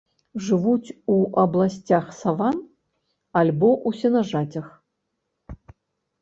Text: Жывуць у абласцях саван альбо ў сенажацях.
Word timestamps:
Жывуць 0.45 0.93
у 1.15 1.17
абласцях 1.43 2.05
саван 2.21 2.57
альбо 3.43 3.69
ў 3.87 3.89
сенажацях. 4.01 4.67